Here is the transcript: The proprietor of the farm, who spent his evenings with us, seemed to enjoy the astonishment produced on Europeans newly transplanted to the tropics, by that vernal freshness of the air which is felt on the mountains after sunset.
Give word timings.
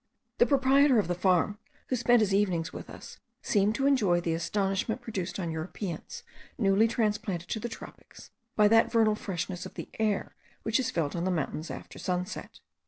The 0.39 0.47
proprietor 0.47 0.97
of 0.97 1.07
the 1.07 1.13
farm, 1.13 1.59
who 1.89 1.95
spent 1.95 2.21
his 2.21 2.33
evenings 2.33 2.73
with 2.73 2.89
us, 2.89 3.19
seemed 3.43 3.75
to 3.75 3.85
enjoy 3.85 4.19
the 4.19 4.33
astonishment 4.33 4.99
produced 4.99 5.39
on 5.39 5.51
Europeans 5.51 6.23
newly 6.57 6.87
transplanted 6.87 7.49
to 7.49 7.59
the 7.59 7.69
tropics, 7.69 8.31
by 8.55 8.67
that 8.69 8.91
vernal 8.91 9.13
freshness 9.13 9.67
of 9.67 9.75
the 9.75 9.89
air 9.99 10.35
which 10.63 10.79
is 10.79 10.89
felt 10.89 11.15
on 11.15 11.23
the 11.23 11.29
mountains 11.29 11.69
after 11.69 11.99
sunset. 11.99 12.61